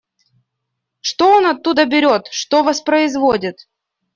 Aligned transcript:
Что 1.01 1.29
он 1.31 1.45
оттуда 1.45 1.85
берет, 1.85 2.25
что 2.31 2.63
воспроизводит. 2.63 3.67